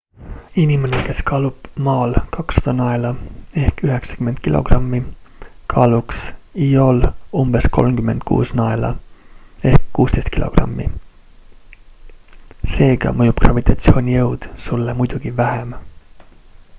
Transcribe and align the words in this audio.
inimene 0.61 0.99
kes 1.07 1.19
kaalub 1.29 1.65
maal 1.87 2.15
200 2.37 2.73
naela 2.77 3.11
90 3.81 4.39
kg 4.47 4.71
kaaluks 5.75 6.23
io'l 6.69 7.05
umbes 7.43 7.67
36 7.79 8.53
naela 8.61 8.91
16 9.67 10.35
kg. 10.39 10.89
seega 12.75 13.13
mõjub 13.21 13.45
gravitatsioonijõud 13.45 14.51
sulle 14.67 15.01
muidugi 15.03 15.39
vähem 15.45 15.77